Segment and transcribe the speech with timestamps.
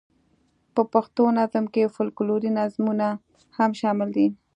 [0.75, 3.07] په پښتو نظم کې فوکلوري نظمونه
[3.57, 4.27] هم شامل دي.